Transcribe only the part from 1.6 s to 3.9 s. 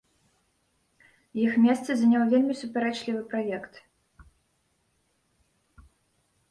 месца заняў вельмі супярэчлівы праект.